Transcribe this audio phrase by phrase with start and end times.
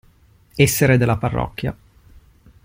[0.55, 1.77] Essere della parrocchia.